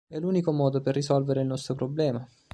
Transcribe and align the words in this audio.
È 0.07 0.17
l'unico 0.17 0.51
modo 0.51 0.81
per 0.81 0.95
risolvere 0.95 1.41
il 1.41 1.45
nostro 1.45 1.75
problema". 1.75 2.27